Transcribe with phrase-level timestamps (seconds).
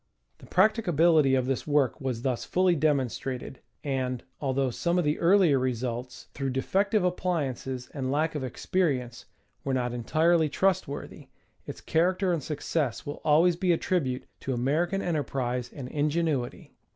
[0.39, 5.59] The practicability of this work was thus fully demonstrated, and, although some of the earlier
[5.59, 9.25] results, through defective appliances and lack of experience,
[9.63, 11.27] were not entirely ti'ustworthy,
[11.67, 16.73] its character and success will always be a tribute to American enterprise and ingenuity.